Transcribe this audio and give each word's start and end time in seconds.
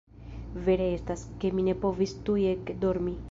Vere 0.69 0.87
estas, 0.93 1.27
ke 1.43 1.53
mi 1.59 1.67
ne 1.69 1.77
povis 1.85 2.17
tuj 2.31 2.39
ekdormi. 2.55 3.17